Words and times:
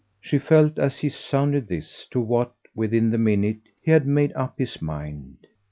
She 0.19 0.39
felt, 0.39 0.79
as 0.79 0.97
he 0.97 1.09
sounded 1.09 1.67
this, 1.67 2.07
to 2.09 2.19
what, 2.19 2.55
within 2.75 3.11
the 3.11 3.19
minute, 3.19 3.69
he 3.83 3.91
had 3.91 4.07
made 4.07 4.33
up 4.33 4.57
his 4.57 4.81
mind. 4.81 5.45